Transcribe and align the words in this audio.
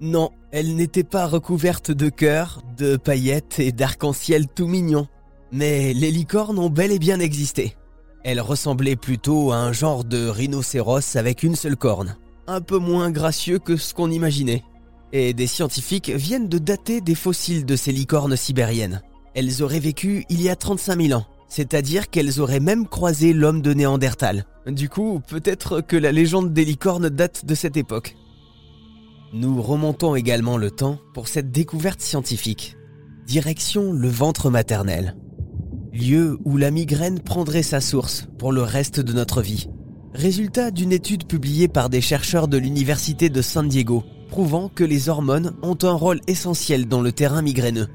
Non, 0.00 0.30
elle 0.52 0.76
n'était 0.76 1.04
pas 1.04 1.26
recouverte 1.26 1.90
de 1.90 2.10
cœurs, 2.10 2.60
de 2.76 2.96
paillettes 2.96 3.58
et 3.58 3.72
d'arc-en-ciel 3.72 4.46
tout 4.46 4.66
mignons. 4.66 5.08
Mais 5.52 5.94
les 5.94 6.10
licornes 6.10 6.58
ont 6.58 6.68
bel 6.68 6.92
et 6.92 6.98
bien 6.98 7.18
existé. 7.18 7.76
Elles 8.22 8.40
ressemblaient 8.40 8.96
plutôt 8.96 9.52
à 9.52 9.56
un 9.56 9.72
genre 9.72 10.04
de 10.04 10.28
rhinocéros 10.28 11.16
avec 11.16 11.42
une 11.42 11.56
seule 11.56 11.76
corne. 11.76 12.16
Un 12.46 12.60
peu 12.60 12.78
moins 12.78 13.10
gracieux 13.10 13.58
que 13.58 13.76
ce 13.76 13.94
qu'on 13.94 14.10
imaginait. 14.10 14.64
Et 15.12 15.32
des 15.32 15.46
scientifiques 15.46 16.10
viennent 16.10 16.48
de 16.48 16.58
dater 16.58 17.00
des 17.00 17.14
fossiles 17.14 17.64
de 17.64 17.76
ces 17.76 17.92
licornes 17.92 18.36
sibériennes. 18.36 19.00
Elles 19.34 19.62
auraient 19.62 19.80
vécu 19.80 20.26
il 20.28 20.42
y 20.42 20.50
a 20.50 20.56
35 20.56 21.00
000 21.00 21.18
ans, 21.18 21.26
c'est-à-dire 21.48 22.10
qu'elles 22.10 22.40
auraient 22.40 22.60
même 22.60 22.86
croisé 22.86 23.32
l'homme 23.32 23.62
de 23.62 23.72
Néandertal. 23.72 24.44
Du 24.66 24.88
coup, 24.88 25.22
peut-être 25.26 25.80
que 25.80 25.96
la 25.96 26.12
légende 26.12 26.52
des 26.52 26.64
licornes 26.64 27.08
date 27.08 27.46
de 27.46 27.54
cette 27.54 27.76
époque. 27.76 28.16
Nous 29.38 29.60
remontons 29.60 30.14
également 30.14 30.56
le 30.56 30.70
temps 30.70 30.98
pour 31.12 31.28
cette 31.28 31.50
découverte 31.50 32.00
scientifique. 32.00 32.74
Direction 33.26 33.92
le 33.92 34.08
ventre 34.08 34.48
maternel 34.48 35.14
lieu 35.92 36.38
où 36.44 36.56
la 36.56 36.70
migraine 36.70 37.20
prendrait 37.20 37.62
sa 37.62 37.82
source 37.82 38.28
pour 38.38 38.50
le 38.52 38.62
reste 38.62 38.98
de 38.98 39.12
notre 39.12 39.42
vie. 39.42 39.68
Résultat 40.14 40.70
d'une 40.70 40.92
étude 40.92 41.26
publiée 41.26 41.68
par 41.68 41.90
des 41.90 42.00
chercheurs 42.00 42.48
de 42.48 42.56
l'Université 42.56 43.28
de 43.28 43.42
San 43.42 43.68
Diego, 43.68 44.04
prouvant 44.30 44.68
que 44.68 44.84
les 44.84 45.10
hormones 45.10 45.54
ont 45.62 45.76
un 45.82 45.92
rôle 45.92 46.20
essentiel 46.26 46.86
dans 46.86 47.02
le 47.02 47.12
terrain 47.12 47.42
migraineux. 47.42 47.88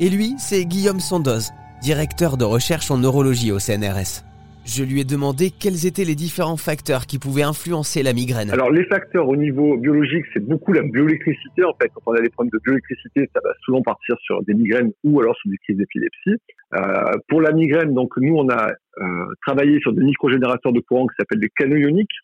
Et 0.00 0.10
lui, 0.10 0.34
c'est 0.38 0.66
Guillaume 0.66 1.00
Sandoz, 1.00 1.50
directeur 1.82 2.36
de 2.36 2.44
recherche 2.44 2.90
en 2.90 2.98
neurologie 2.98 3.52
au 3.52 3.58
CNRS. 3.58 4.27
Je 4.68 4.84
lui 4.84 5.00
ai 5.00 5.04
demandé 5.04 5.48
quels 5.50 5.86
étaient 5.86 6.04
les 6.04 6.14
différents 6.14 6.58
facteurs 6.58 7.06
qui 7.06 7.18
pouvaient 7.18 7.42
influencer 7.42 8.02
la 8.02 8.12
migraine. 8.12 8.50
Alors 8.50 8.70
les 8.70 8.84
facteurs 8.84 9.26
au 9.26 9.34
niveau 9.34 9.78
biologique, 9.78 10.26
c'est 10.34 10.44
beaucoup 10.44 10.74
la 10.74 10.82
bioélectricité. 10.82 11.64
En 11.64 11.72
fait, 11.80 11.88
quand 11.94 12.02
on 12.04 12.12
a 12.12 12.20
des 12.20 12.28
problèmes 12.28 12.50
de 12.52 12.60
bioélectricité, 12.62 13.30
ça 13.34 13.40
va 13.42 13.54
souvent 13.64 13.80
partir 13.80 14.16
sur 14.20 14.42
des 14.42 14.52
migraines 14.52 14.92
ou 15.04 15.20
alors 15.20 15.34
sur 15.36 15.50
des 15.50 15.56
crises 15.56 15.78
d'épilepsie. 15.78 16.36
Euh, 16.74 17.16
pour 17.28 17.40
la 17.40 17.52
migraine, 17.52 17.94
donc 17.94 18.12
nous 18.18 18.34
on 18.34 18.46
a 18.50 18.68
euh, 18.68 19.04
travaillé 19.46 19.80
sur 19.80 19.94
des 19.94 20.04
microgénérateurs 20.04 20.74
de 20.74 20.80
courant 20.80 21.06
qui 21.06 21.14
s'appellent 21.18 21.40
des 21.40 21.48
canaux 21.48 21.76
ioniques. 21.76 22.18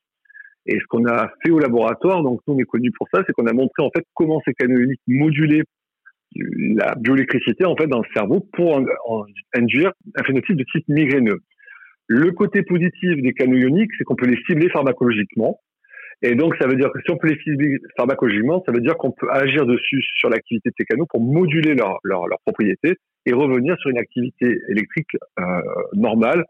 Et 0.66 0.78
ce 0.78 0.84
qu'on 0.90 1.06
a 1.06 1.32
fait 1.42 1.50
au 1.50 1.58
laboratoire, 1.58 2.22
donc 2.22 2.40
nous 2.46 2.56
on 2.56 2.58
est 2.58 2.64
connu 2.64 2.90
pour 2.90 3.08
ça, 3.10 3.22
c'est 3.26 3.32
qu'on 3.32 3.46
a 3.46 3.54
montré 3.54 3.82
en 3.82 3.90
fait 3.96 4.04
comment 4.12 4.42
ces 4.44 4.52
canaux 4.52 4.78
ioniques 4.80 5.00
modulaient 5.06 5.62
la 6.36 6.94
bioélectricité 6.96 7.64
en 7.64 7.74
fait 7.74 7.86
dans 7.86 8.00
le 8.00 8.08
cerveau 8.14 8.46
pour 8.52 8.84
induire 9.54 9.92
un 10.14 10.24
phénotype 10.24 10.56
de 10.56 10.64
type 10.70 10.84
migraineux. 10.88 11.40
Le 12.06 12.32
côté 12.32 12.62
positif 12.62 13.22
des 13.22 13.32
canaux 13.32 13.56
ioniques, 13.56 13.90
c'est 13.96 14.04
qu'on 14.04 14.16
peut 14.16 14.26
les 14.26 14.38
cibler 14.46 14.68
pharmacologiquement. 14.70 15.60
Et 16.22 16.34
donc, 16.34 16.54
ça 16.60 16.66
veut 16.66 16.76
dire 16.76 16.90
que 16.92 17.00
si 17.04 17.10
on 17.10 17.16
peut 17.16 17.28
les 17.28 17.38
cibler 17.40 17.78
pharmacologiquement, 17.96 18.62
ça 18.66 18.72
veut 18.72 18.80
dire 18.80 18.96
qu'on 18.96 19.10
peut 19.10 19.28
agir 19.30 19.66
dessus 19.66 20.02
sur 20.18 20.28
l'activité 20.28 20.70
de 20.70 20.74
ces 20.78 20.84
canaux 20.84 21.06
pour 21.08 21.20
moduler 21.20 21.74
leurs 21.74 21.98
leur, 22.02 22.26
leur 22.26 22.38
propriétés 22.44 22.94
et 23.26 23.32
revenir 23.32 23.76
sur 23.78 23.90
une 23.90 23.98
activité 23.98 24.58
électrique 24.68 25.16
euh, 25.38 25.42
normale 25.94 26.44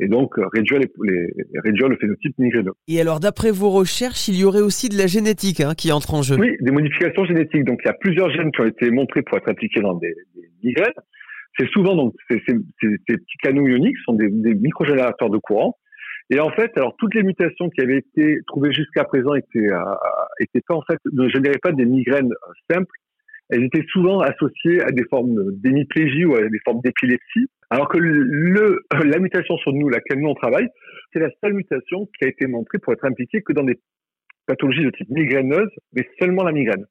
et 0.00 0.08
donc 0.08 0.34
réduire, 0.54 0.80
les, 0.80 0.90
les, 1.04 1.26
réduire 1.62 1.88
le 1.88 1.96
phénotype 1.96 2.36
migraineux. 2.38 2.72
Et 2.88 3.00
alors, 3.00 3.20
d'après 3.20 3.50
vos 3.50 3.70
recherches, 3.70 4.28
il 4.28 4.36
y 4.36 4.44
aurait 4.44 4.62
aussi 4.62 4.88
de 4.88 4.96
la 4.96 5.06
génétique 5.06 5.60
hein, 5.60 5.74
qui 5.76 5.92
entre 5.92 6.14
en 6.14 6.22
jeu. 6.22 6.36
Oui, 6.38 6.56
des 6.60 6.70
modifications 6.70 7.24
génétiques. 7.26 7.64
Donc, 7.64 7.80
il 7.84 7.88
y 7.88 7.90
a 7.90 7.96
plusieurs 8.00 8.30
gènes 8.30 8.50
qui 8.50 8.62
ont 8.62 8.66
été 8.66 8.90
montrés 8.90 9.22
pour 9.22 9.36
être 9.36 9.48
impliqués 9.48 9.80
dans 9.80 9.94
des, 9.94 10.14
des 10.34 10.48
migraines. 10.64 10.94
C'est 11.58 11.68
souvent 11.68 11.94
donc 11.96 12.14
ces, 12.30 12.42
ces, 12.46 12.56
ces, 12.80 13.16
petits 13.16 13.36
canaux 13.42 13.66
ioniques 13.66 13.98
sont 14.04 14.14
des, 14.14 14.28
des 14.30 14.54
microgénérateurs 14.54 15.30
de 15.30 15.38
courant. 15.38 15.76
Et 16.30 16.38
en 16.38 16.50
fait, 16.50 16.70
alors 16.76 16.94
toutes 16.96 17.14
les 17.14 17.24
mutations 17.24 17.68
qui 17.70 17.80
avaient 17.80 17.98
été 17.98 18.38
trouvées 18.46 18.72
jusqu'à 18.72 19.04
présent 19.04 19.34
étaient, 19.34 19.68
euh, 19.68 19.82
étaient 20.38 20.62
pas 20.66 20.76
en 20.76 20.82
fait 20.82 20.98
ne 21.12 21.28
généraient 21.28 21.58
pas 21.60 21.72
des 21.72 21.84
migraines 21.84 22.32
simples. 22.70 22.94
Elles 23.48 23.64
étaient 23.64 23.84
souvent 23.90 24.20
associées 24.20 24.80
à 24.82 24.92
des 24.92 25.04
formes 25.10 25.52
d'hémiplégie 25.56 26.24
ou 26.24 26.36
à 26.36 26.48
des 26.48 26.60
formes 26.64 26.80
d'épilepsie. 26.84 27.48
Alors 27.68 27.88
que 27.88 27.98
le, 27.98 28.84
la 28.92 29.18
mutation 29.18 29.56
sur 29.58 29.72
nous, 29.72 29.88
laquelle 29.88 30.20
nous 30.20 30.28
on 30.28 30.34
travaille, 30.34 30.68
c'est 31.12 31.18
la 31.18 31.30
seule 31.42 31.54
mutation 31.54 32.06
qui 32.16 32.24
a 32.24 32.28
été 32.28 32.46
montrée 32.46 32.78
pour 32.78 32.92
être 32.92 33.04
impliquée 33.04 33.42
que 33.42 33.52
dans 33.52 33.64
des 33.64 33.80
pathologies 34.46 34.84
de 34.84 34.90
type 34.90 35.10
migraineuse, 35.10 35.70
mais 35.92 36.08
seulement 36.20 36.44
la 36.44 36.52
migraine. 36.52 36.84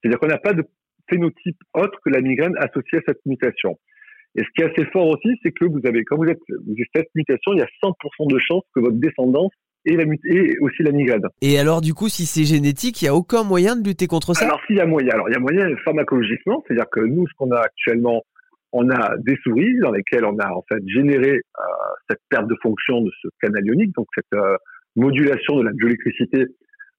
C'est-à-dire 0.00 0.20
qu'on 0.20 0.28
n'a 0.28 0.38
pas 0.38 0.52
de 0.52 0.64
phénotype 1.12 1.56
autre 1.74 1.98
que 2.04 2.10
la 2.10 2.20
migraine 2.20 2.54
associée 2.58 2.98
à 2.98 3.02
cette 3.06 3.20
mutation. 3.26 3.76
Et 4.34 4.42
ce 4.42 4.48
qui 4.54 4.62
est 4.62 4.70
assez 4.72 4.90
fort 4.90 5.08
aussi, 5.08 5.28
c'est 5.42 5.52
que 5.52 5.66
vous 5.66 5.80
avez, 5.84 6.04
quand 6.04 6.16
vous 6.16 6.24
êtes, 6.24 6.40
vous 6.48 6.72
avez 6.72 6.86
cette 6.94 7.08
mutation, 7.14 7.52
il 7.52 7.58
y 7.58 7.62
a 7.62 7.68
100% 7.84 8.32
de 8.32 8.38
chances 8.38 8.64
que 8.74 8.80
votre 8.80 8.96
descendance 8.96 9.52
ait, 9.84 9.96
la, 9.96 10.04
aussi 10.62 10.82
la 10.82 10.92
migraine. 10.92 11.22
Et 11.42 11.58
alors, 11.58 11.82
du 11.82 11.92
coup, 11.92 12.08
si 12.08 12.24
c'est 12.24 12.44
génétique, 12.44 13.02
il 13.02 13.04
n'y 13.06 13.08
a 13.10 13.14
aucun 13.14 13.44
moyen 13.44 13.76
de 13.76 13.86
lutter 13.86 14.06
contre 14.06 14.34
ça? 14.34 14.46
Alors, 14.46 14.60
s'il 14.66 14.76
y 14.76 14.80
a 14.80 14.86
moyen, 14.86 15.10
alors 15.12 15.28
il 15.28 15.32
y 15.32 15.36
a 15.36 15.40
moyen 15.40 15.68
pharmacologiquement, 15.84 16.64
c'est-à-dire 16.66 16.88
que 16.90 17.00
nous, 17.00 17.26
ce 17.26 17.32
qu'on 17.36 17.50
a 17.50 17.60
actuellement, 17.60 18.22
on 18.72 18.88
a 18.88 19.16
des 19.18 19.36
souris 19.42 19.78
dans 19.80 19.92
lesquelles 19.92 20.24
on 20.24 20.38
a 20.38 20.50
en 20.50 20.64
fait 20.66 20.82
généré 20.86 21.32
euh, 21.32 21.62
cette 22.08 22.20
perte 22.30 22.46
de 22.46 22.56
fonction 22.62 23.02
de 23.02 23.10
ce 23.20 23.28
canal 23.42 23.66
ionique, 23.66 23.94
donc 23.94 24.06
cette 24.14 24.32
euh, 24.32 24.56
modulation 24.96 25.56
de 25.56 25.64
la 25.64 25.72
bioélectricité 25.72 26.46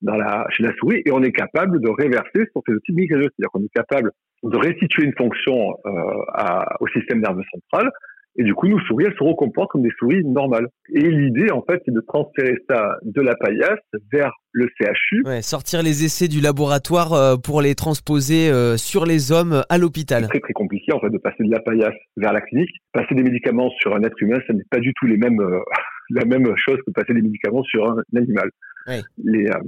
dans 0.03 0.15
la, 0.15 0.45
chez 0.51 0.63
la 0.63 0.73
souris 0.75 1.01
et 1.05 1.11
on 1.11 1.23
est 1.23 1.31
capable 1.31 1.81
de 1.81 1.89
réverser 1.89 2.49
son 2.53 2.61
phénotype 2.65 2.95
migraineux. 2.95 3.29
C'est-à-dire 3.35 3.49
qu'on 3.51 3.63
est 3.63 3.73
capable 3.73 4.11
de 4.43 4.57
restituer 4.57 5.03
une 5.03 5.15
fonction 5.17 5.75
euh, 5.85 5.89
à, 6.33 6.77
au 6.79 6.87
système 6.89 7.21
nerveux 7.21 7.43
central 7.51 7.89
et 8.35 8.43
du 8.43 8.55
coup, 8.55 8.67
nos 8.67 8.79
souris, 8.79 9.05
elles 9.05 9.15
se 9.17 9.23
recomportent 9.23 9.71
comme 9.71 9.83
des 9.83 9.91
souris 9.99 10.23
normales. 10.25 10.67
Et 10.91 11.01
l'idée, 11.01 11.51
en 11.51 11.61
fait, 11.61 11.81
c'est 11.85 11.93
de 11.93 12.01
transférer 12.01 12.55
ça 12.67 12.97
de 13.03 13.21
la 13.21 13.35
paillasse 13.35 13.79
vers 14.11 14.31
le 14.51 14.67
CHU. 14.79 15.21
Ouais, 15.23 15.43
sortir 15.43 15.83
les 15.83 16.03
essais 16.03 16.27
du 16.27 16.41
laboratoire 16.41 17.13
euh, 17.13 17.35
pour 17.37 17.61
les 17.61 17.75
transposer 17.75 18.49
euh, 18.49 18.75
sur 18.75 19.05
les 19.05 19.31
hommes 19.31 19.63
à 19.69 19.77
l'hôpital. 19.77 20.23
C'est 20.23 20.29
très 20.29 20.39
très 20.39 20.53
compliqué, 20.53 20.91
en 20.93 20.99
fait, 20.99 21.11
de 21.11 21.17
passer 21.19 21.43
de 21.43 21.51
la 21.51 21.59
paillasse 21.59 21.93
vers 22.17 22.33
la 22.33 22.41
clinique. 22.41 22.71
Passer 22.91 23.13
des 23.13 23.23
médicaments 23.23 23.69
sur 23.79 23.95
un 23.95 24.01
être 24.01 24.19
humain, 24.19 24.39
ça 24.47 24.53
n'est 24.53 24.65
pas 24.69 24.79
du 24.79 24.93
tout 24.95 25.05
les 25.05 25.17
mêmes, 25.17 25.39
la 26.09 26.25
même 26.25 26.51
chose 26.55 26.79
que 26.87 26.91
passer 26.91 27.13
des 27.13 27.21
médicaments 27.21 27.63
sur 27.63 27.87
un 27.87 27.97
animal. 28.15 28.49
Les, 28.87 29.47
euh, 29.47 29.59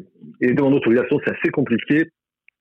et 0.42 0.53
dans 0.53 0.70
l'autorisation, 0.70 1.20
c'est 1.26 1.31
assez 1.31 1.50
compliqué. 1.50 2.09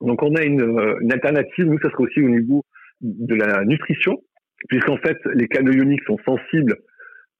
Donc, 0.00 0.22
on 0.22 0.34
a 0.34 0.42
une, 0.42 0.60
euh, 0.60 0.98
une 1.00 1.12
alternative. 1.12 1.66
Nous, 1.66 1.78
ça 1.78 1.90
serait 1.90 2.04
aussi 2.04 2.20
au 2.20 2.28
niveau 2.28 2.64
de 3.00 3.34
la 3.34 3.64
nutrition, 3.64 4.22
puisqu'en 4.68 4.96
fait, 4.98 5.18
les 5.34 5.48
canaux 5.48 5.72
ioniques 5.72 6.04
sont 6.06 6.18
sensibles 6.24 6.76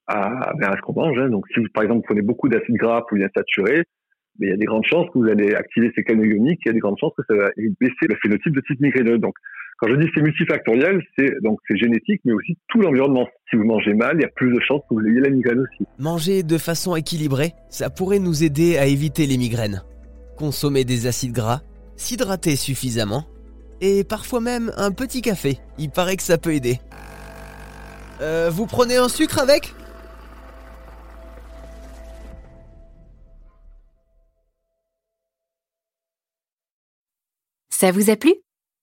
à, 0.06 0.52
ben, 0.58 0.72
ce 0.76 0.80
qu'on 0.82 0.94
mange. 0.94 1.18
Hein. 1.18 1.28
Donc, 1.28 1.46
si 1.52 1.60
vous, 1.60 1.66
par 1.72 1.82
exemple, 1.82 2.00
vous 2.00 2.06
prenez 2.06 2.22
beaucoup 2.22 2.48
d'acides 2.48 2.76
gras 2.76 3.04
ou 3.10 3.16
insaturés, 3.16 3.84
mais 4.38 4.46
ben, 4.46 4.48
il 4.48 4.50
y 4.50 4.52
a 4.52 4.56
des 4.56 4.66
grandes 4.66 4.86
chances 4.86 5.06
que 5.12 5.18
vous 5.18 5.28
allez 5.28 5.54
activer 5.54 5.92
ces 5.94 6.02
canaux 6.02 6.24
ioniques, 6.24 6.60
il 6.64 6.68
y 6.68 6.70
a 6.70 6.74
des 6.74 6.80
grandes 6.80 6.98
chances 6.98 7.12
que 7.16 7.22
ça 7.28 7.36
va 7.36 7.50
baisser 7.80 8.06
le 8.08 8.16
phénotype 8.22 8.54
de 8.54 8.60
type 8.60 8.80
migraineux. 8.80 9.18
Quand 9.78 9.88
je 9.88 9.96
dis 9.96 10.08
c'est 10.14 10.22
multifactoriel, 10.22 11.02
c'est 11.18 11.30
donc 11.42 11.58
c'est 11.68 11.76
génétique, 11.76 12.20
mais 12.24 12.32
aussi 12.32 12.56
tout 12.68 12.80
l'environnement. 12.80 13.26
Si 13.50 13.56
vous 13.56 13.64
mangez 13.64 13.94
mal, 13.94 14.16
il 14.16 14.22
y 14.22 14.24
a 14.24 14.28
plus 14.28 14.52
de 14.52 14.60
chances 14.60 14.82
que 14.88 14.94
vous 14.94 15.06
ayez 15.06 15.20
la 15.20 15.30
migraine 15.30 15.60
aussi. 15.60 15.84
Manger 15.98 16.42
de 16.42 16.58
façon 16.58 16.96
équilibrée, 16.96 17.52
ça 17.68 17.90
pourrait 17.90 18.18
nous 18.18 18.44
aider 18.44 18.78
à 18.78 18.86
éviter 18.86 19.26
les 19.26 19.36
migraines. 19.36 19.82
Consommer 20.36 20.84
des 20.84 21.06
acides 21.06 21.32
gras, 21.32 21.60
s'hydrater 21.96 22.56
suffisamment, 22.56 23.24
et 23.80 24.04
parfois 24.04 24.40
même 24.40 24.72
un 24.76 24.92
petit 24.92 25.22
café. 25.22 25.58
Il 25.78 25.90
paraît 25.90 26.16
que 26.16 26.22
ça 26.22 26.38
peut 26.38 26.54
aider. 26.54 26.78
Euh, 28.20 28.48
vous 28.50 28.66
prenez 28.66 28.96
un 28.96 29.08
sucre 29.08 29.38
avec? 29.40 29.74
Ça 37.70 37.90
vous 37.90 38.08
a 38.08 38.16
plu? 38.16 38.32